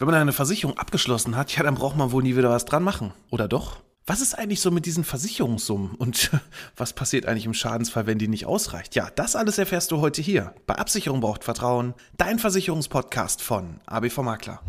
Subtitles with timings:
[0.00, 2.82] Wenn man eine Versicherung abgeschlossen hat, ja, dann braucht man wohl nie wieder was dran
[2.82, 3.12] machen.
[3.28, 3.76] Oder doch?
[4.06, 6.30] Was ist eigentlich so mit diesen Versicherungssummen und
[6.78, 8.94] was passiert eigentlich im Schadensfall, wenn die nicht ausreicht?
[8.94, 10.54] Ja, das alles erfährst du heute hier.
[10.66, 14.62] Bei Absicherung braucht Vertrauen, dein Versicherungspodcast von ABV Makler.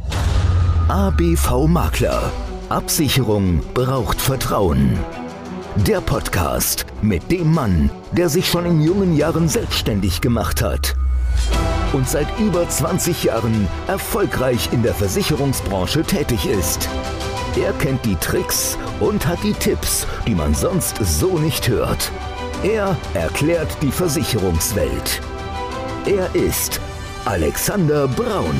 [0.89, 2.29] ABV Makler.
[2.67, 4.99] Absicherung braucht Vertrauen.
[5.77, 10.93] Der Podcast mit dem Mann, der sich schon in jungen Jahren selbstständig gemacht hat
[11.93, 16.89] und seit über 20 Jahren erfolgreich in der Versicherungsbranche tätig ist.
[17.55, 22.11] Er kennt die Tricks und hat die Tipps, die man sonst so nicht hört.
[22.63, 25.21] Er erklärt die Versicherungswelt.
[26.05, 26.79] Er ist
[27.25, 28.55] Alexander Braun.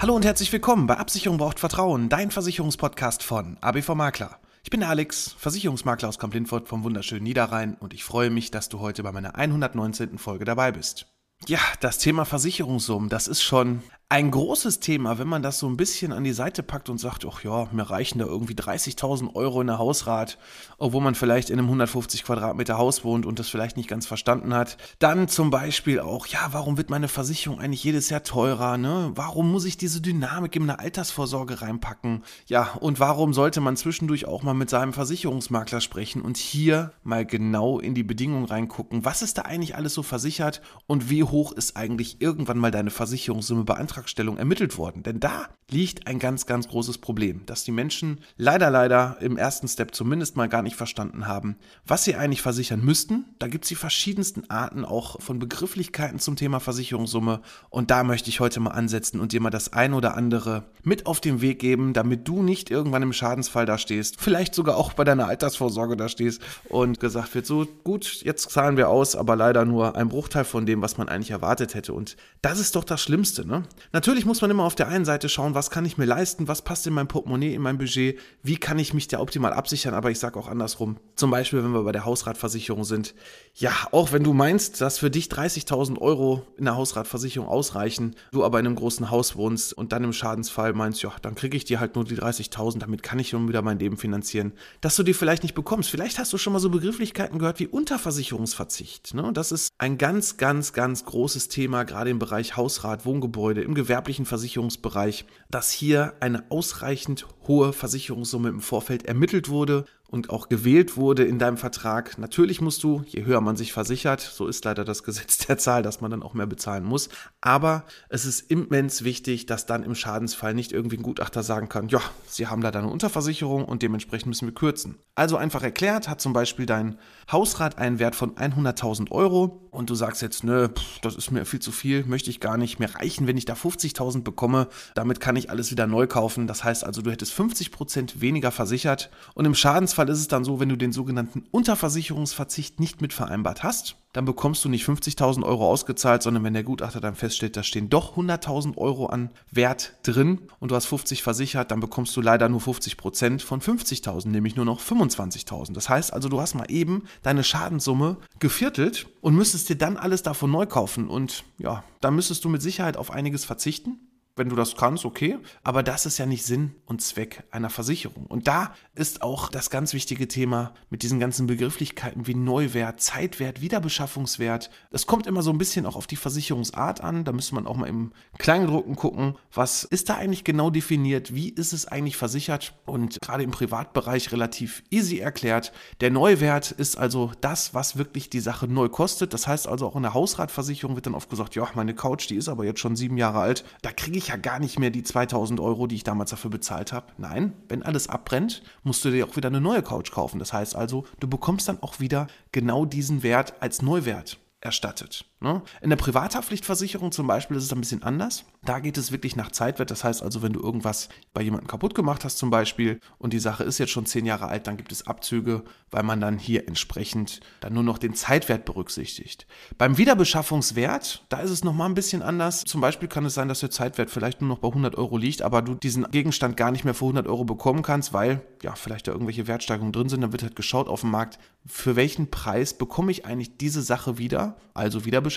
[0.00, 4.38] Hallo und herzlich willkommen bei Absicherung braucht Vertrauen, dein Versicherungspodcast von ABV Makler.
[4.62, 8.68] Ich bin der Alex, Versicherungsmakler aus Kamp-Lindfort vom wunderschönen Niederrhein und ich freue mich, dass
[8.68, 10.18] du heute bei meiner 119.
[10.18, 11.06] Folge dabei bist.
[11.48, 15.76] Ja, das Thema Versicherungssummen, das ist schon ein großes Thema, wenn man das so ein
[15.76, 19.60] bisschen an die Seite packt und sagt, ach ja, mir reichen da irgendwie 30.000 Euro
[19.60, 20.36] in der Hausrat,
[20.78, 24.52] obwohl man vielleicht in einem 150 Quadratmeter Haus wohnt und das vielleicht nicht ganz verstanden
[24.52, 24.78] hat.
[24.98, 28.78] Dann zum Beispiel auch, ja, warum wird meine Versicherung eigentlich jedes Jahr teurer?
[28.78, 29.12] Ne?
[29.14, 32.24] Warum muss ich diese Dynamik in eine Altersvorsorge reinpacken?
[32.46, 37.24] Ja, und warum sollte man zwischendurch auch mal mit seinem Versicherungsmakler sprechen und hier mal
[37.24, 39.04] genau in die Bedingungen reingucken?
[39.04, 42.90] Was ist da eigentlich alles so versichert und wie hoch ist eigentlich irgendwann mal deine
[42.90, 43.99] Versicherungssumme beantragt?
[44.00, 45.02] Antragstellung ermittelt worden.
[45.02, 49.68] Denn da liegt ein ganz, ganz großes Problem, dass die Menschen leider, leider im ersten
[49.68, 51.56] Step zumindest mal gar nicht verstanden haben,
[51.86, 53.26] was sie eigentlich versichern müssten.
[53.38, 57.40] Da gibt es die verschiedensten Arten auch von Begrifflichkeiten zum Thema Versicherungssumme.
[57.68, 61.06] Und da möchte ich heute mal ansetzen und dir mal das ein oder andere mit
[61.06, 64.94] auf den Weg geben, damit du nicht irgendwann im Schadensfall da stehst, vielleicht sogar auch
[64.94, 69.36] bei deiner Altersvorsorge da stehst und gesagt wird, so gut, jetzt zahlen wir aus, aber
[69.36, 71.92] leider nur ein Bruchteil von dem, was man eigentlich erwartet hätte.
[71.92, 73.62] Und das ist doch das Schlimmste, ne?
[73.92, 76.62] Natürlich muss man immer auf der einen Seite schauen, was kann ich mir leisten, was
[76.62, 80.12] passt in mein Portemonnaie, in mein Budget, wie kann ich mich da optimal absichern, aber
[80.12, 80.98] ich sage auch andersrum.
[81.16, 83.16] Zum Beispiel, wenn wir bei der Hausratversicherung sind.
[83.56, 88.44] Ja, auch wenn du meinst, dass für dich 30.000 Euro in der Hausratversicherung ausreichen, du
[88.44, 91.64] aber in einem großen Haus wohnst und dann im Schadensfall meinst, ja, dann kriege ich
[91.64, 95.02] dir halt nur die 30.000, damit kann ich nun wieder mein Leben finanzieren, dass du
[95.02, 95.90] die vielleicht nicht bekommst.
[95.90, 99.14] Vielleicht hast du schon mal so Begrifflichkeiten gehört wie Unterversicherungsverzicht.
[99.14, 99.32] Ne?
[99.32, 104.26] Das ist ein ganz, ganz, ganz großes Thema, gerade im Bereich Hausrat, Wohngebäude, im gewerblichen
[104.26, 111.24] Versicherungsbereich, dass hier eine ausreichend hohe Versicherungssumme im Vorfeld ermittelt wurde und auch gewählt wurde
[111.24, 112.18] in deinem Vertrag.
[112.18, 115.82] Natürlich musst du, je höher man sich versichert, so ist leider das Gesetz der Zahl,
[115.82, 117.08] dass man dann auch mehr bezahlen muss.
[117.40, 121.88] Aber es ist immens wichtig, dass dann im Schadensfall nicht irgendwie ein Gutachter sagen kann,
[121.88, 124.96] ja, Sie haben leider eine Unterversicherung und dementsprechend müssen wir kürzen.
[125.14, 126.98] Also einfach erklärt, hat zum Beispiel dein
[127.30, 131.44] Hausrat einen Wert von 100.000 Euro und du sagst jetzt, nö, pff, das ist mir
[131.44, 134.68] viel zu viel, möchte ich gar nicht mehr reichen, wenn ich da 50.000 bekomme.
[134.94, 136.46] Damit kann ich alles wieder neu kaufen.
[136.46, 140.28] Das heißt also, du hättest 50 Prozent weniger versichert und im Schadensfall Fall ist es
[140.28, 144.86] dann so, wenn du den sogenannten Unterversicherungsverzicht nicht mit vereinbart hast, dann bekommst du nicht
[144.86, 149.28] 50.000 Euro ausgezahlt, sondern wenn der Gutachter dann feststellt, da stehen doch 100.000 Euro an
[149.50, 153.60] Wert drin und du hast 50 versichert, dann bekommst du leider nur 50 Prozent von
[153.60, 155.74] 50.000, nämlich nur noch 25.000.
[155.74, 160.22] Das heißt also, du hast mal eben deine Schadenssumme geviertelt und müsstest dir dann alles
[160.22, 163.98] davon neu kaufen und ja, dann müsstest du mit Sicherheit auf einiges verzichten
[164.36, 165.38] wenn du das kannst, okay.
[165.62, 168.26] Aber das ist ja nicht Sinn und Zweck einer Versicherung.
[168.26, 173.60] Und da ist auch das ganz wichtige Thema mit diesen ganzen Begrifflichkeiten wie Neuwert, Zeitwert,
[173.60, 174.70] Wiederbeschaffungswert.
[174.90, 177.24] Das kommt immer so ein bisschen auch auf die Versicherungsart an.
[177.24, 181.48] Da müsste man auch mal im Kleingedruckten gucken, was ist da eigentlich genau definiert, wie
[181.48, 185.72] ist es eigentlich versichert und gerade im Privatbereich relativ easy erklärt.
[186.00, 189.34] Der Neuwert ist also das, was wirklich die Sache neu kostet.
[189.34, 192.36] Das heißt also auch in der Hausratversicherung wird dann oft gesagt, ja, meine Couch, die
[192.36, 193.64] ist aber jetzt schon sieben Jahre alt.
[193.82, 196.92] Da kriege ich ja gar nicht mehr die 2000 Euro, die ich damals dafür bezahlt
[196.92, 197.12] habe.
[197.18, 200.38] Nein, wenn alles abbrennt, musst du dir auch wieder eine neue Couch kaufen.
[200.38, 205.29] Das heißt also, du bekommst dann auch wieder genau diesen Wert als Neuwert erstattet.
[205.42, 205.62] Ne?
[205.80, 208.44] In der Privathaftpflichtversicherung zum Beispiel ist es ein bisschen anders.
[208.62, 209.90] Da geht es wirklich nach Zeitwert.
[209.90, 213.38] Das heißt also, wenn du irgendwas bei jemandem kaputt gemacht hast zum Beispiel und die
[213.38, 216.68] Sache ist jetzt schon zehn Jahre alt, dann gibt es Abzüge, weil man dann hier
[216.68, 219.46] entsprechend dann nur noch den Zeitwert berücksichtigt.
[219.78, 222.64] Beim Wiederbeschaffungswert, da ist es nochmal ein bisschen anders.
[222.64, 225.40] Zum Beispiel kann es sein, dass der Zeitwert vielleicht nur noch bei 100 Euro liegt,
[225.40, 229.08] aber du diesen Gegenstand gar nicht mehr für 100 Euro bekommen kannst, weil ja vielleicht
[229.08, 230.20] da irgendwelche Wertsteigerungen drin sind.
[230.20, 234.18] Dann wird halt geschaut auf dem Markt, für welchen Preis bekomme ich eigentlich diese Sache
[234.18, 235.29] wieder, also Wiederbeschaffungswert,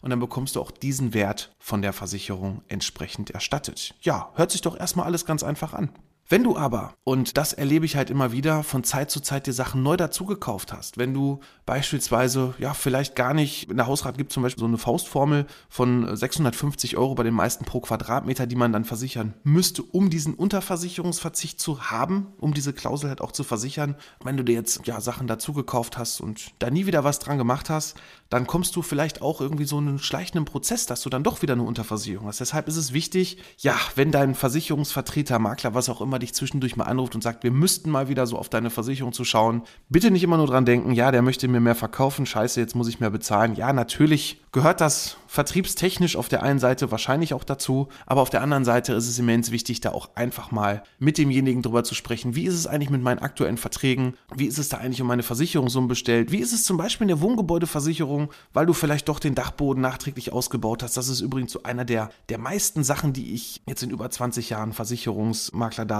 [0.00, 3.94] und dann bekommst du auch diesen Wert von der Versicherung entsprechend erstattet.
[4.00, 5.90] Ja, hört sich doch erstmal alles ganz einfach an.
[6.26, 9.52] Wenn du aber, und das erlebe ich halt immer wieder, von Zeit zu Zeit dir
[9.52, 14.32] Sachen neu dazugekauft hast, wenn du beispielsweise, ja, vielleicht gar nicht, in der Hausrat gibt
[14.32, 18.72] zum Beispiel so eine Faustformel von 650 Euro bei den meisten pro Quadratmeter, die man
[18.72, 23.94] dann versichern müsste, um diesen Unterversicherungsverzicht zu haben, um diese Klausel halt auch zu versichern.
[24.22, 27.68] Wenn du dir jetzt, ja, Sachen dazugekauft hast und da nie wieder was dran gemacht
[27.68, 27.96] hast,
[28.30, 31.52] dann kommst du vielleicht auch irgendwie so einen schleichenden Prozess, dass du dann doch wieder
[31.52, 32.40] eine Unterversicherung hast.
[32.40, 36.84] Deshalb ist es wichtig, ja, wenn dein Versicherungsvertreter, Makler, was auch immer, dich zwischendurch mal
[36.84, 39.62] anruft und sagt, wir müssten mal wieder so auf deine Versicherung zu schauen.
[39.88, 42.88] Bitte nicht immer nur dran denken, ja, der möchte mir mehr verkaufen, scheiße, jetzt muss
[42.88, 43.54] ich mehr bezahlen.
[43.54, 48.40] Ja, natürlich gehört das vertriebstechnisch auf der einen Seite wahrscheinlich auch dazu, aber auf der
[48.40, 52.36] anderen Seite ist es immens wichtig, da auch einfach mal mit demjenigen drüber zu sprechen.
[52.36, 54.14] Wie ist es eigentlich mit meinen aktuellen Verträgen?
[54.32, 56.30] Wie ist es da eigentlich um meine Versicherungssumme bestellt?
[56.30, 60.32] Wie ist es zum Beispiel in der Wohngebäudeversicherung, weil du vielleicht doch den Dachboden nachträglich
[60.32, 60.96] ausgebaut hast?
[60.96, 64.50] Das ist übrigens so einer der, der meisten Sachen, die ich jetzt in über 20
[64.50, 64.72] Jahren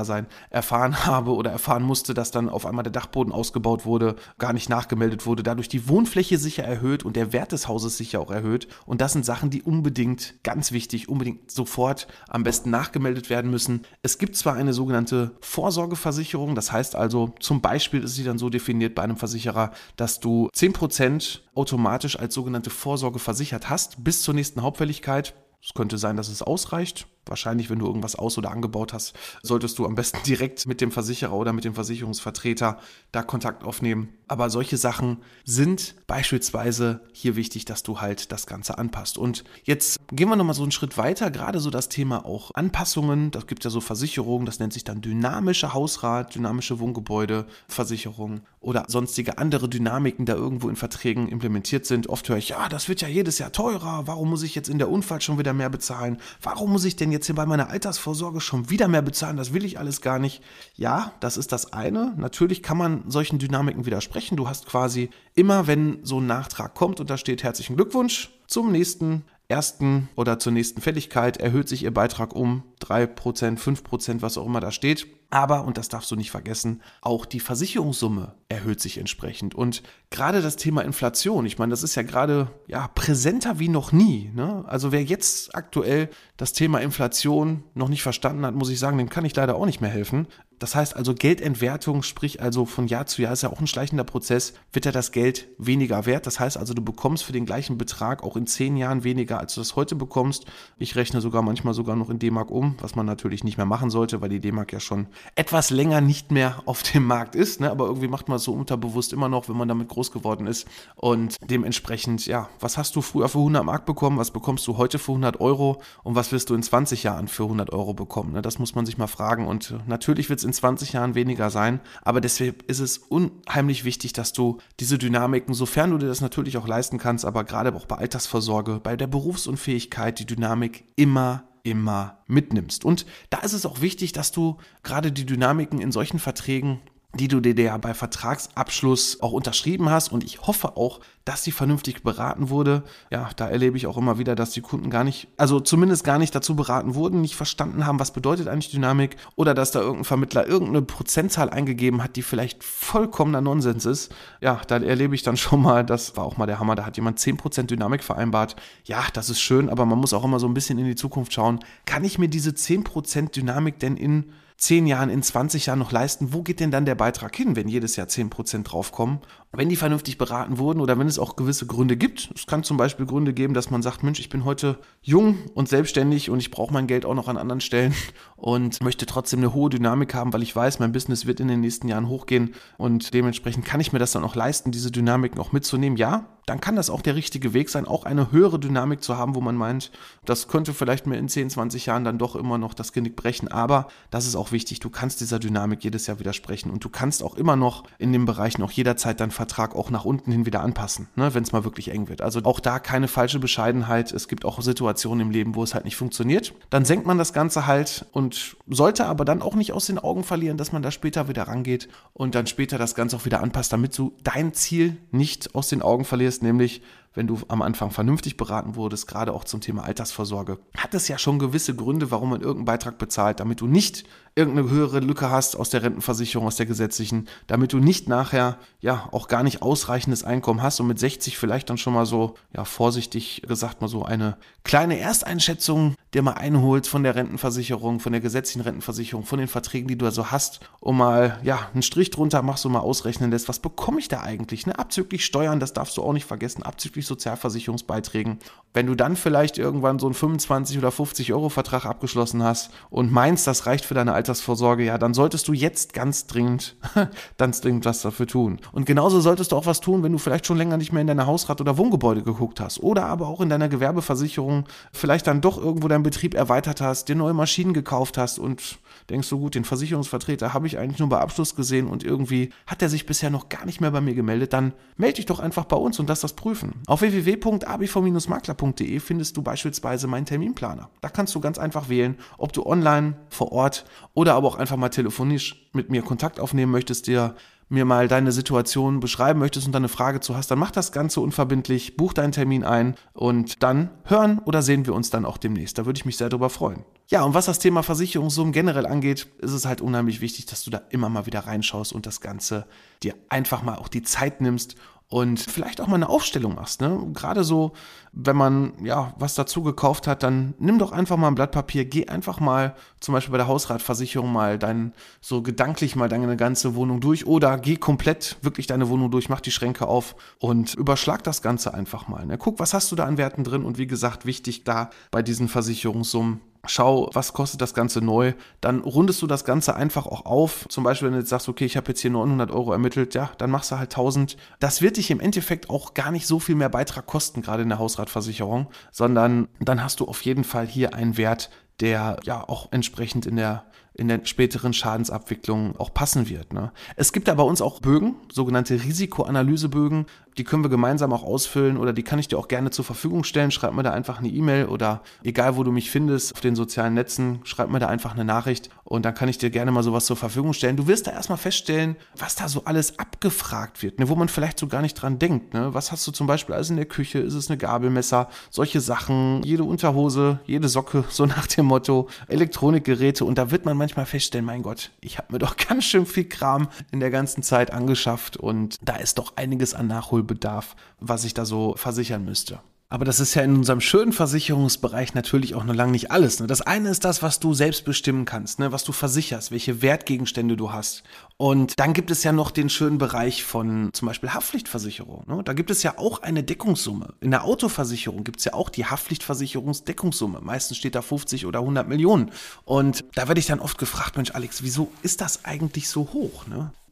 [0.05, 4.53] Versicherungsmakler-Dasein erfahren habe oder erfahren musste, dass dann auf einmal der Dachboden ausgebaut wurde, gar
[4.53, 8.31] nicht nachgemeldet wurde, dadurch die Wohnfläche sicher erhöht und der Wert des Hauses sicher auch
[8.31, 8.69] erhöht.
[8.87, 13.51] Und das sind sind Sachen, die unbedingt, ganz wichtig, unbedingt sofort am besten nachgemeldet werden
[13.51, 13.83] müssen.
[14.03, 18.51] Es gibt zwar eine sogenannte Vorsorgeversicherung, das heißt also, zum Beispiel ist sie dann so
[18.51, 24.35] definiert bei einem Versicherer, dass du 10% automatisch als sogenannte Vorsorge versichert hast bis zur
[24.35, 25.35] nächsten Hauptfälligkeit.
[25.63, 27.07] Es könnte sein, dass es ausreicht.
[27.27, 30.91] Wahrscheinlich, wenn du irgendwas aus- oder angebaut hast, solltest du am besten direkt mit dem
[30.91, 32.79] Versicherer oder mit dem Versicherungsvertreter
[33.13, 34.15] da Kontakt aufnehmen.
[34.27, 39.19] Aber solche Sachen sind beispielsweise hier wichtig, dass du halt das Ganze anpasst.
[39.19, 43.31] Und jetzt gehen wir nochmal so einen Schritt weiter, gerade so das Thema auch Anpassungen.
[43.31, 49.39] Das gibt ja so Versicherungen, das nennt sich dann dynamische Hausrat, dynamische Wohngebäudeversicherung oder sonstige
[49.39, 52.09] andere Dynamiken da irgendwo in Verträgen implementiert sind.
[52.09, 54.07] Oft höre ich, ja, das wird ja jedes Jahr teurer.
[54.07, 56.19] Warum muss ich jetzt in der Unfall schon wieder mehr bezahlen?
[56.43, 59.65] Warum muss ich denn jetzt hier bei meiner Altersvorsorge schon wieder mehr bezahlen, das will
[59.65, 60.43] ich alles gar nicht.
[60.75, 62.15] Ja, das ist das eine.
[62.19, 64.37] Natürlich kann man solchen Dynamiken widersprechen.
[64.37, 68.71] Du hast quasi immer, wenn so ein Nachtrag kommt und da steht herzlichen Glückwunsch zum
[68.71, 74.47] nächsten ersten oder zur nächsten Fälligkeit erhöht sich ihr Beitrag um 3%, 5%, was auch
[74.47, 75.07] immer da steht.
[75.35, 79.53] Aber, und das darfst du nicht vergessen, auch die Versicherungssumme erhöht sich entsprechend.
[79.53, 83.91] Und gerade das Thema Inflation, ich meine, das ist ja gerade ja, präsenter wie noch
[83.91, 84.31] nie.
[84.33, 84.65] Ne?
[84.69, 89.09] Also wer jetzt aktuell das Thema Inflation noch nicht verstanden hat, muss ich sagen, dem
[89.09, 90.29] kann ich leider auch nicht mehr helfen.
[90.65, 94.03] Das heißt also Geldentwertung, sprich also von Jahr zu Jahr ist ja auch ein schleichender
[94.03, 96.27] Prozess, wird ja das Geld weniger wert.
[96.27, 99.53] Das heißt also, du bekommst für den gleichen Betrag auch in zehn Jahren weniger, als
[99.53, 100.47] du das heute bekommst.
[100.79, 103.91] Ich rechne sogar manchmal sogar noch in D-Mark um, was man natürlich nicht mehr machen
[103.91, 107.61] sollte, weil die D-Mark ja schon etwas länger nicht mehr auf dem Markt ist.
[107.61, 107.71] Ne?
[107.71, 110.67] Aber irgendwie macht man es so unterbewusst immer noch, wenn man damit groß geworden ist.
[110.97, 114.17] Und dementsprechend, ja, was hast du früher für 100 Mark bekommen?
[114.17, 115.83] Was bekommst du heute für 100 Euro?
[116.05, 118.33] Und was wirst du in 20 Jahren für 100 Euro bekommen?
[118.33, 118.41] Ne?
[118.41, 119.47] Das muss man sich mal fragen.
[119.47, 121.81] Und natürlich wird es in 20 Jahren weniger sein.
[122.03, 126.57] Aber deswegen ist es unheimlich wichtig, dass du diese Dynamiken, sofern du dir das natürlich
[126.57, 132.19] auch leisten kannst, aber gerade auch bei Altersvorsorge, bei der Berufsunfähigkeit, die Dynamik immer immer
[132.27, 132.85] mitnimmst.
[132.85, 136.81] Und da ist es auch wichtig, dass du gerade die Dynamiken in solchen Verträgen
[137.15, 141.53] die du dir ja bei Vertragsabschluss auch unterschrieben hast und ich hoffe auch, dass sie
[141.53, 142.83] vernünftig beraten wurde.
[143.11, 146.19] Ja, da erlebe ich auch immer wieder, dass die Kunden gar nicht, also zumindest gar
[146.19, 150.05] nicht dazu beraten wurden, nicht verstanden haben, was bedeutet eigentlich Dynamik oder dass da irgendein
[150.05, 154.15] Vermittler irgendeine Prozentzahl eingegeben hat, die vielleicht vollkommener Nonsens ist.
[154.41, 156.97] Ja, da erlebe ich dann schon mal, das war auch mal der Hammer, da hat
[156.97, 158.57] jemand 10% Dynamik vereinbart.
[158.85, 161.33] Ja, das ist schön, aber man muss auch immer so ein bisschen in die Zukunft
[161.33, 161.61] schauen.
[161.87, 166.33] Kann ich mir diese 10% Dynamik denn in 10 Jahren, in 20 Jahren noch leisten,
[166.33, 169.19] wo geht denn dann der Beitrag hin, wenn jedes Jahr 10% draufkommen?
[169.53, 172.31] Wenn die vernünftig beraten wurden oder wenn es auch gewisse Gründe gibt.
[172.35, 175.69] Es kann zum Beispiel Gründe geben, dass man sagt, Mensch, ich bin heute jung und
[175.69, 177.95] selbstständig und ich brauche mein Geld auch noch an anderen Stellen
[178.37, 181.61] und möchte trotzdem eine hohe Dynamik haben, weil ich weiß, mein Business wird in den
[181.61, 185.53] nächsten Jahren hochgehen und dementsprechend kann ich mir das dann auch leisten, diese Dynamiken auch
[185.53, 185.97] mitzunehmen.
[185.97, 189.35] Ja, dann kann das auch der richtige Weg sein, auch eine höhere Dynamik zu haben,
[189.35, 189.91] wo man meint,
[190.25, 193.49] das könnte vielleicht mir in 10, 20 Jahren dann doch immer noch das Genick brechen.
[193.49, 197.23] Aber das ist auch wichtig, du kannst dieser Dynamik jedes Jahr widersprechen und du kannst
[197.23, 200.61] auch immer noch in den Bereichen auch jederzeit dann Vertrag auch nach unten hin wieder
[200.61, 202.21] anpassen, ne, wenn es mal wirklich eng wird.
[202.21, 204.13] Also auch da keine falsche Bescheidenheit.
[204.13, 206.53] Es gibt auch Situationen im Leben, wo es halt nicht funktioniert.
[206.71, 210.25] Dann senkt man das Ganze halt und sollte aber dann auch nicht aus den Augen
[210.25, 213.73] verlieren, dass man da später wieder rangeht und dann später das Ganze auch wieder anpasst,
[213.73, 216.83] damit du dein Ziel nicht aus den Augen verlierst, nämlich
[217.15, 221.17] wenn du am Anfang vernünftig beraten wurdest, gerade auch zum Thema Altersvorsorge, hat es ja
[221.17, 224.05] schon gewisse Gründe, warum man irgendeinen Beitrag bezahlt, damit du nicht
[224.37, 229.09] irgendeine höhere Lücke hast aus der Rentenversicherung, aus der gesetzlichen, damit du nicht nachher ja
[229.13, 232.65] auch gar nicht ausreichendes Einkommen hast und mit 60 vielleicht dann schon mal so, ja,
[232.65, 238.21] vorsichtig gesagt mal so eine kleine Ersteinschätzung dir mal einholst von der Rentenversicherung, von der
[238.21, 242.43] gesetzlichen Rentenversicherung, von den Verträgen, die du also hast, um mal, ja, einen Strich drunter
[242.43, 244.77] machst und mal ausrechnen lässt, was bekomme ich da eigentlich, ne?
[244.79, 248.39] Abzüglich Steuern, das darfst du auch nicht vergessen, abzüglich Sozialversicherungsbeiträgen.
[248.73, 253.13] Wenn du dann vielleicht irgendwann so einen 25 oder 50 Euro Vertrag abgeschlossen hast und
[253.13, 256.77] meinst, das reicht für deine Altersvorsorge, ja, dann solltest du jetzt ganz dringend,
[257.39, 258.59] ganz dringend was dafür tun.
[258.73, 261.07] Und genauso solltest du auch was tun, wenn du vielleicht schon länger nicht mehr in
[261.07, 265.57] deine Hausrat- oder Wohngebäude geguckt hast oder aber auch in deiner Gewerbeversicherung vielleicht dann doch
[265.57, 269.65] irgendwo deinen Betrieb erweitert hast, dir neue Maschinen gekauft hast und denkst du, gut, den
[269.65, 273.49] Versicherungsvertreter habe ich eigentlich nur bei Abschluss gesehen und irgendwie hat er sich bisher noch
[273.49, 276.21] gar nicht mehr bei mir gemeldet, dann melde dich doch einfach bei uns und lass
[276.21, 276.83] das prüfen.
[276.95, 280.91] Auf www.abv-makler.de findest du beispielsweise meinen Terminplaner.
[281.01, 283.85] Da kannst du ganz einfach wählen, ob du online, vor Ort
[284.15, 287.35] oder aber auch einfach mal telefonisch mit mir Kontakt aufnehmen möchtest, dir
[287.69, 290.93] mir mal deine Situation beschreiben möchtest und dann eine Frage zu hast, dann mach das
[290.93, 295.39] Ganze unverbindlich, buch deinen Termin ein und dann hören oder sehen wir uns dann auch
[295.39, 295.79] demnächst.
[295.79, 296.85] Da würde ich mich sehr darüber freuen.
[297.09, 300.71] Ja, und was das Thema Versicherungssummen generell angeht, ist es halt unheimlich wichtig, dass du
[300.71, 302.67] da immer mal wieder reinschaust und das Ganze
[303.03, 304.77] dir einfach mal auch die Zeit nimmst
[305.15, 306.81] und vielleicht auch mal eine Aufstellung machst.
[306.81, 306.99] Ne?
[307.13, 307.71] Gerade so,
[308.11, 311.85] wenn man ja was dazu gekauft hat, dann nimm doch einfach mal ein Blatt Papier,
[311.85, 316.75] geh einfach mal zum Beispiel bei der Hausratversicherung mal dein, so gedanklich mal deine ganze
[316.75, 321.23] Wohnung durch oder geh komplett wirklich deine Wohnung durch, mach die Schränke auf und überschlag
[321.23, 322.27] das Ganze einfach mal.
[322.27, 322.37] Ne?
[322.37, 325.47] Guck, was hast du da an Werten drin und wie gesagt, wichtig da bei diesen
[325.47, 330.67] Versicherungssummen schau, was kostet das Ganze neu, dann rundest du das Ganze einfach auch auf.
[330.69, 333.31] Zum Beispiel, wenn du jetzt sagst, okay, ich habe jetzt hier 900 Euro ermittelt, ja,
[333.39, 334.37] dann machst du halt 1000.
[334.61, 337.69] Das wird dich im Endeffekt auch gar nicht so viel mehr Beitrag kosten, gerade in
[337.69, 342.69] der Hausratversicherung, sondern dann hast du auf jeden Fall hier einen Wert, der ja auch
[342.73, 343.65] entsprechend in der
[343.95, 346.53] in der späteren Schadensabwicklung auch passen wird.
[346.53, 346.73] Ne?
[346.97, 351.77] Es gibt da bei uns auch Bögen, sogenannte Risikoanalysebögen, die können wir gemeinsam auch ausfüllen
[351.77, 353.51] oder die kann ich dir auch gerne zur Verfügung stellen.
[353.51, 356.95] Schreib mir da einfach eine E-Mail oder egal wo du mich findest auf den sozialen
[356.95, 360.07] Netzen, schreib mir da einfach eine Nachricht und dann kann ich dir gerne mal sowas
[360.07, 360.77] zur Verfügung stellen.
[360.77, 364.59] Du wirst da erstmal feststellen, was da so alles abgefragt wird, ne, wo man vielleicht
[364.59, 365.55] so gar nicht dran denkt.
[365.55, 365.73] Ne?
[365.73, 367.21] Was hast du zum Beispiel alles in der Küche?
[367.21, 368.29] Ist es eine Gabelmesser?
[368.51, 373.77] Solche Sachen, jede Unterhose, jede Socke, so nach dem Motto, Elektronikgeräte und da wird man
[373.85, 377.43] manchmal feststellen, mein Gott, ich habe mir doch ganz schön viel Kram in der ganzen
[377.43, 382.25] Zeit angeschafft und da ist doch einiges an Nachhol Nachholbedarf, was ich da so versichern
[382.25, 382.61] müsste.
[382.91, 386.39] Aber das ist ja in unserem schönen Versicherungsbereich natürlich auch noch lange nicht alles.
[386.39, 386.47] Ne?
[386.47, 388.73] Das eine ist das, was du selbst bestimmen kannst, ne?
[388.73, 391.03] was du versicherst, welche Wertgegenstände du hast.
[391.37, 395.25] Und dann gibt es ja noch den schönen Bereich von zum Beispiel Haftpflichtversicherung.
[395.27, 395.43] Ne?
[395.43, 397.15] Da gibt es ja auch eine Deckungssumme.
[397.21, 400.41] In der Autoversicherung gibt es ja auch die Haftpflichtversicherungsdeckungssumme.
[400.41, 402.31] Meistens steht da 50 oder 100 Millionen.
[402.65, 406.47] Und da werde ich dann oft gefragt, Mensch Alex, wieso ist das eigentlich so hoch?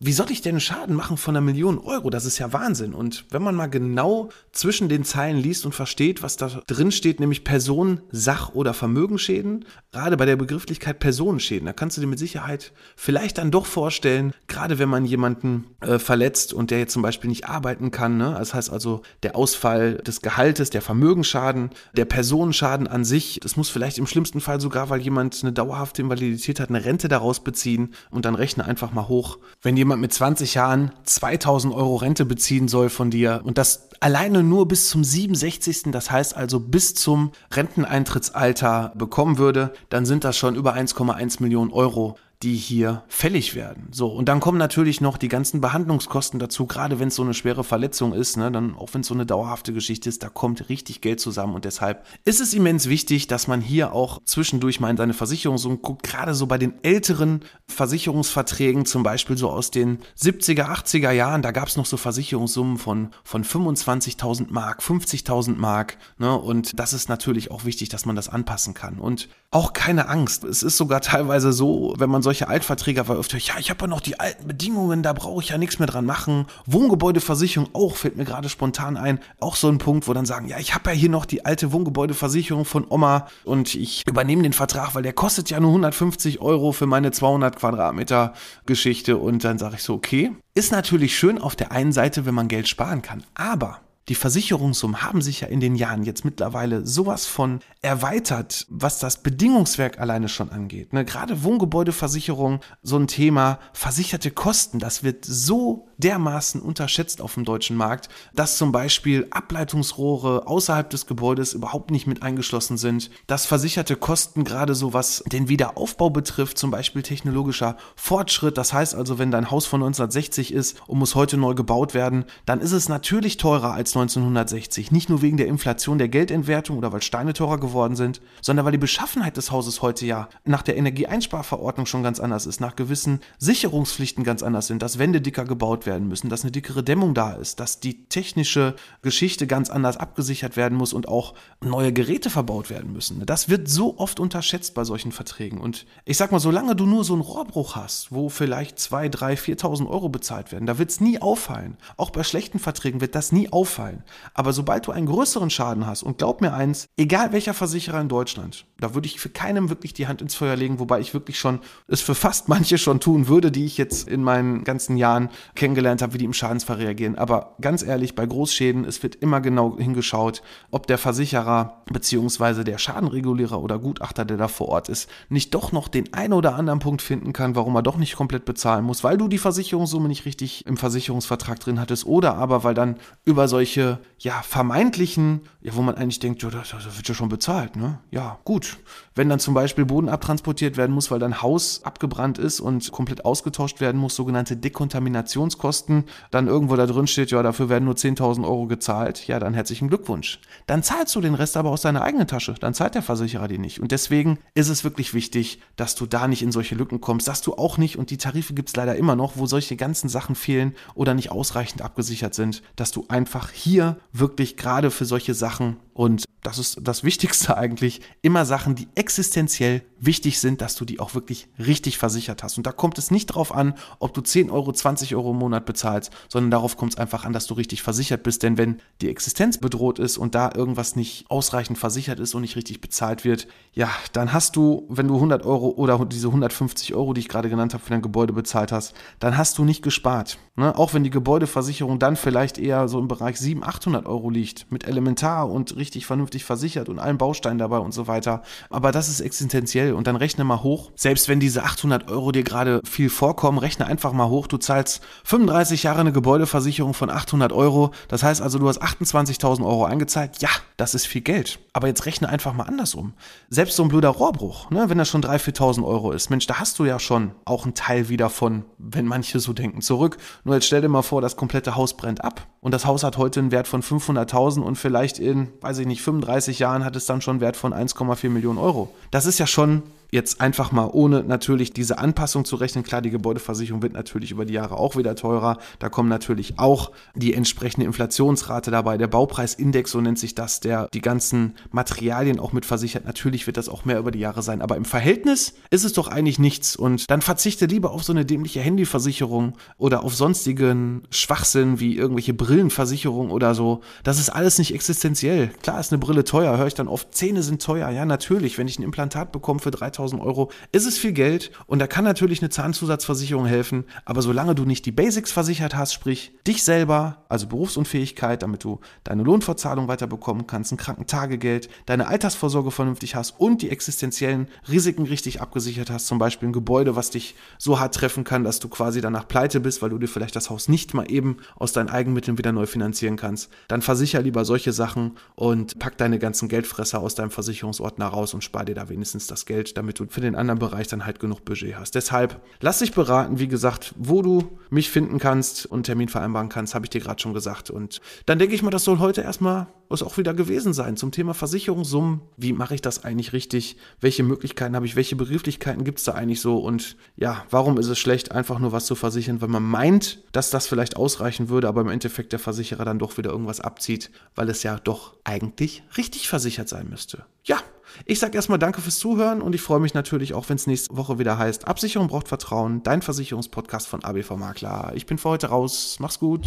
[0.05, 2.11] Wie soll ich denn Schaden machen von einer Million Euro?
[2.11, 2.93] Das ist ja Wahnsinn.
[2.93, 7.21] Und wenn man mal genau zwischen den Zeilen liest und versteht, was da drin steht,
[7.21, 12.19] nämlich Personen, Sach- oder Vermögensschäden, gerade bei der Begrifflichkeit Personenschäden, da kannst du dir mit
[12.19, 17.03] Sicherheit vielleicht dann doch vorstellen, gerade wenn man jemanden äh, verletzt und der jetzt zum
[17.03, 18.35] Beispiel nicht arbeiten kann, ne?
[18.37, 23.69] das heißt also der Ausfall des Gehaltes, der Vermögensschaden, der Personenschaden an sich, das muss
[23.69, 27.95] vielleicht im schlimmsten Fall sogar, weil jemand eine dauerhafte Invalidität hat, eine Rente daraus beziehen
[28.11, 29.39] und dann rechne einfach mal hoch.
[29.61, 33.89] Wenn jemand jemand mit 20 Jahren 2000 Euro Rente beziehen soll von dir und das
[34.01, 40.25] alleine nur bis zum 67., das heißt also bis zum Renteneintrittsalter bekommen würde, dann sind
[40.25, 43.89] das schon über 1,1 Millionen Euro, die hier fällig werden.
[43.93, 47.35] So, und dann kommen natürlich noch die ganzen Behandlungskosten dazu, gerade wenn es so eine
[47.35, 50.69] schwere Verletzung ist, ne, dann auch wenn es so eine dauerhafte Geschichte ist, da kommt
[50.69, 51.55] richtig Geld zusammen.
[51.55, 55.83] Und deshalb ist es immens wichtig, dass man hier auch zwischendurch mal in seine Versicherungssummen
[55.83, 61.43] guckt, gerade so bei den älteren Versicherungsverträgen, zum Beispiel so aus den 70er, 80er Jahren,
[61.43, 66.93] da gab es noch so Versicherungssummen von, von 25.000 Mark, 50.000 Mark, ne, und das
[66.93, 68.99] ist natürlich auch wichtig, dass man das anpassen kann.
[68.99, 70.45] Und auch keine Angst.
[70.45, 73.83] Es ist sogar teilweise so, wenn man solche solche Altverträge, weil oft, ja, ich habe
[73.83, 76.47] ja noch die alten Bedingungen, da brauche ich ja nichts mehr dran machen.
[76.65, 80.59] Wohngebäudeversicherung auch, fällt mir gerade spontan ein, auch so ein Punkt, wo dann sagen, ja,
[80.59, 84.95] ich habe ja hier noch die alte Wohngebäudeversicherung von Oma und ich übernehme den Vertrag,
[84.95, 88.33] weil der kostet ja nur 150 Euro für meine 200 Quadratmeter
[88.65, 89.19] Geschichte.
[89.19, 92.49] Und dann sage ich so, okay, ist natürlich schön auf der einen Seite, wenn man
[92.49, 97.27] Geld sparen kann, aber die Versicherungssummen haben sich ja in den Jahren jetzt mittlerweile sowas
[97.27, 100.93] von erweitert, was das Bedingungswerk alleine schon angeht.
[100.93, 101.05] Ne?
[101.05, 107.77] Gerade Wohngebäudeversicherung, so ein Thema, versicherte Kosten, das wird so dermaßen unterschätzt auf dem deutschen
[107.77, 113.97] Markt, dass zum Beispiel Ableitungsrohre außerhalb des Gebäudes überhaupt nicht mit eingeschlossen sind, dass versicherte
[113.97, 119.31] Kosten gerade so was den Wiederaufbau betrifft, zum Beispiel technologischer Fortschritt, das heißt also, wenn
[119.31, 123.37] dein Haus von 1960 ist und muss heute neu gebaut werden, dann ist es natürlich
[123.37, 124.91] teurer als 1960.
[124.91, 128.73] Nicht nur wegen der Inflation der Geldentwertung oder weil Steine teurer geworden sind, sondern weil
[128.73, 133.21] die Beschaffenheit des Hauses heute ja nach der Energieeinsparverordnung schon ganz anders ist, nach gewissen
[133.39, 137.33] Sicherungspflichten ganz anders sind, dass Wände dicker gebaut werden müssen, dass eine dickere Dämmung da
[137.33, 142.71] ist, dass die technische Geschichte ganz anders abgesichert werden muss und auch neue Geräte verbaut
[142.71, 143.25] werden müssen.
[143.27, 145.59] Das wird so oft unterschätzt bei solchen Verträgen.
[145.59, 149.35] Und ich sag mal, solange du nur so einen Rohrbruch hast, wo vielleicht 2, 3,
[149.35, 151.77] 4.000 Euro bezahlt werden, da wird es nie auffallen.
[151.97, 154.05] Auch bei schlechten Verträgen wird das nie auffallen.
[154.35, 158.09] Aber sobald du einen größeren Schaden hast, und glaub mir eins, egal welcher Versicherer in
[158.09, 161.39] Deutschland, da würde ich für keinem wirklich die Hand ins Feuer legen, wobei ich wirklich
[161.39, 165.31] schon es für fast manche schon tun würde, die ich jetzt in meinen ganzen Jahren
[165.55, 167.17] kennengelernt habe, wie die im Schadensfall reagieren.
[167.17, 172.65] Aber ganz ehrlich, bei Großschäden, es wird immer genau hingeschaut, ob der Versicherer bzw.
[172.65, 176.55] der Schadenregulierer oder Gutachter, der da vor Ort ist, nicht doch noch den einen oder
[176.55, 180.09] anderen Punkt finden kann, warum er doch nicht komplett bezahlen muss, weil du die Versicherungssumme
[180.09, 185.43] nicht richtig im Versicherungsvertrag drin hattest oder aber weil dann über solche solche, ja, vermeintlichen,
[185.61, 187.99] ja, wo man eigentlich denkt, ja, das, das wird ja schon bezahlt, ne?
[188.11, 188.79] Ja, gut.
[189.15, 193.25] Wenn dann zum Beispiel Boden abtransportiert werden muss, weil dein Haus abgebrannt ist und komplett
[193.25, 198.45] ausgetauscht werden muss, sogenannte Dekontaminationskosten, dann irgendwo da drin steht, ja, dafür werden nur 10.000
[198.45, 200.41] Euro gezahlt, ja, dann herzlichen Glückwunsch.
[200.67, 203.59] Dann zahlst du den Rest aber aus deiner eigenen Tasche, dann zahlt der Versicherer die
[203.59, 203.81] nicht.
[203.81, 207.43] Und deswegen ist es wirklich wichtig, dass du da nicht in solche Lücken kommst, dass
[207.43, 210.35] du auch nicht, und die Tarife gibt es leider immer noch, wo solche ganzen Sachen
[210.35, 215.77] fehlen oder nicht ausreichend abgesichert sind, dass du einfach hier wirklich gerade für solche Sachen
[215.95, 221.01] und das ist das Wichtigste eigentlich, immer Sachen, die existenziell wichtig sind, dass du die
[221.01, 222.59] auch wirklich richtig versichert hast.
[222.59, 225.65] Und da kommt es nicht darauf an, ob du 10 Euro, 20 Euro im Monat
[225.65, 228.43] bezahlst, sondern darauf kommt es einfach an, dass du richtig versichert bist.
[228.43, 232.57] Denn wenn die Existenz bedroht ist und da irgendwas nicht ausreichend versichert ist und nicht
[232.57, 237.13] richtig bezahlt wird, ja, dann hast du, wenn du 100 Euro oder diese 150 Euro,
[237.13, 240.39] die ich gerade genannt habe, für dein Gebäude bezahlt hast, dann hast du nicht gespart.
[240.57, 240.77] Ne?
[240.77, 244.87] Auch wenn die Gebäudeversicherung dann vielleicht eher so im Bereich 700, 800 Euro liegt, mit
[244.87, 248.43] Elementar und richtig vernünftig versichert und allen Bausteinen dabei und so weiter.
[248.69, 250.91] Aber das ist existenziell und dann rechne mal hoch.
[250.97, 254.47] Selbst wenn diese 800 Euro dir gerade viel vorkommen, rechne einfach mal hoch.
[254.47, 257.93] Du zahlst 35 Jahre eine Gebäudeversicherung von 800 Euro.
[258.09, 260.41] Das heißt also, du hast 28.000 Euro eingezahlt.
[260.41, 261.59] Ja, das ist viel Geld.
[261.73, 263.15] Aber jetzt rechne einfach mal andersrum.
[263.49, 266.59] Selbst so ein blöder Rohrbruch, ne, wenn das schon 3.000, 4.000 Euro ist, Mensch, da
[266.59, 270.17] hast du ja schon auch einen Teil wieder von, wenn manche so denken, zurück.
[270.45, 272.47] Nur jetzt stell dir mal vor, das komplette Haus brennt ab.
[272.61, 276.03] Und das Haus hat heute einen Wert von 500.000 und vielleicht in, weiß ich nicht,
[276.03, 278.95] 35 Jahren hat es dann schon einen Wert von 1,4 Millionen Euro.
[279.11, 280.02] Das ist ja schon Welcome.
[280.13, 282.85] Jetzt einfach mal ohne natürlich diese Anpassung zu rechnen.
[282.85, 285.57] Klar, die Gebäudeversicherung wird natürlich über die Jahre auch wieder teurer.
[285.79, 288.99] Da kommen natürlich auch die entsprechende Inflationsrate dabei.
[288.99, 293.07] Der Baupreisindex, so nennt sich das, der die ganzen Materialien auch mit versichert.
[293.07, 294.61] Natürlich wird das auch mehr über die Jahre sein.
[294.61, 296.77] Aber im Verhältnis ist es doch eigentlich nichts.
[296.77, 302.35] Und dann verzichte lieber auf so eine dämliche Handyversicherung oder auf sonstigen Schwachsinn wie irgendwelche
[302.35, 303.81] Brillenversicherung oder so.
[304.05, 305.49] Das ist alles nicht existenziell.
[305.63, 307.15] Klar ist eine Brille teuer, höre ich dann oft.
[307.15, 307.89] Zähne sind teuer.
[307.89, 308.59] Ja, natürlich.
[308.59, 311.51] Wenn ich ein Implantat bekomme für 3000 2000 Euro, ist es viel Geld.
[311.67, 315.93] Und da kann natürlich eine Zahnzusatzversicherung helfen, aber solange du nicht die Basics versichert hast,
[315.93, 322.71] sprich dich selber, also Berufsunfähigkeit, damit du deine Lohnfortzahlung weiterbekommen kannst, ein Krankentagegeld, deine Altersvorsorge
[322.71, 327.35] vernünftig hast und die existenziellen Risiken richtig abgesichert hast, zum Beispiel ein Gebäude, was dich
[327.59, 330.51] so hart treffen kann, dass du quasi danach pleite bist, weil du dir vielleicht das
[330.51, 334.73] Haus nicht mal eben aus deinen Eigenmitteln wieder neu finanzieren kannst, dann versicher lieber solche
[334.73, 339.27] Sachen und pack deine ganzen Geldfresser aus deinem Versicherungsordner raus und spar dir da wenigstens
[339.27, 341.95] das Geld, damit damit du für den anderen Bereich dann halt genug Budget hast.
[341.95, 346.75] Deshalb lass dich beraten, wie gesagt, wo du mich finden kannst und Termin vereinbaren kannst,
[346.75, 347.71] habe ich dir gerade schon gesagt.
[347.71, 351.13] Und dann denke ich mal, das soll heute erstmal was auch wieder gewesen sein zum
[351.13, 352.23] Thema Versicherungssummen.
[352.39, 353.77] Wie mache ich das eigentlich richtig?
[354.01, 354.97] Welche Möglichkeiten habe ich?
[354.97, 356.59] Welche Begrifflichkeiten gibt es da eigentlich so?
[356.59, 360.49] Und ja, warum ist es schlecht, einfach nur was zu versichern, weil man meint, dass
[360.49, 364.49] das vielleicht ausreichen würde, aber im Endeffekt der Versicherer dann doch wieder irgendwas abzieht, weil
[364.49, 367.27] es ja doch eigentlich richtig versichert sein müsste.
[367.45, 367.59] Ja,
[368.05, 370.97] ich sage erstmal danke fürs Zuhören und ich freue mich natürlich auch, wenn es nächste
[370.97, 374.93] Woche wieder heißt, Absicherung braucht Vertrauen, dein Versicherungspodcast von ABV Makler.
[374.95, 375.97] Ich bin für heute raus.
[376.01, 376.47] Mach's gut.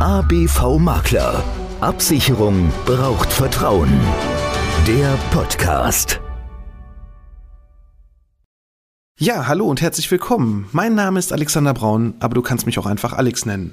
[0.00, 1.42] ABV Makler.
[1.80, 3.90] Absicherung braucht Vertrauen.
[4.86, 6.20] Der Podcast.
[9.18, 10.68] Ja, hallo und herzlich willkommen.
[10.72, 13.72] Mein Name ist Alexander Braun, aber du kannst mich auch einfach Alex nennen.